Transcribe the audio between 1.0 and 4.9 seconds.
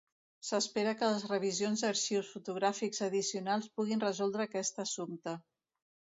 que les revisions d'arxius fotogràfics addicionals puguin resoldre aquest